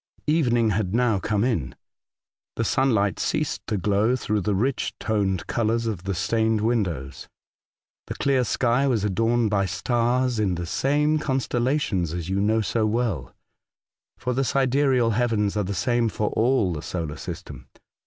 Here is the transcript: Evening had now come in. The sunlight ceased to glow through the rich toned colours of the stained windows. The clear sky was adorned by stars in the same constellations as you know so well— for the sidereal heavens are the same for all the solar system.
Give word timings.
Evening 0.25 0.71
had 0.71 0.95
now 0.95 1.19
come 1.19 1.43
in. 1.43 1.75
The 2.55 2.63
sunlight 2.63 3.19
ceased 3.19 3.61
to 3.67 3.77
glow 3.77 4.15
through 4.15 4.41
the 4.41 4.55
rich 4.55 4.95
toned 4.99 5.45
colours 5.45 5.85
of 5.85 6.05
the 6.05 6.15
stained 6.15 6.61
windows. 6.61 7.27
The 8.07 8.15
clear 8.15 8.43
sky 8.43 8.87
was 8.87 9.03
adorned 9.03 9.51
by 9.51 9.67
stars 9.67 10.39
in 10.39 10.55
the 10.55 10.65
same 10.65 11.19
constellations 11.19 12.13
as 12.13 12.29
you 12.29 12.41
know 12.41 12.61
so 12.61 12.87
well— 12.87 13.35
for 14.17 14.33
the 14.33 14.43
sidereal 14.43 15.11
heavens 15.11 15.55
are 15.55 15.65
the 15.65 15.75
same 15.75 16.09
for 16.09 16.31
all 16.31 16.73
the 16.73 16.81
solar 16.81 17.15
system. 17.17 17.67